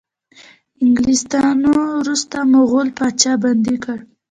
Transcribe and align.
انګلیسانو 0.83 1.71
وروستی 1.99 2.39
مغول 2.53 2.87
پاچا 2.97 3.31
بندي 3.41 3.75
کړ. 3.83 3.97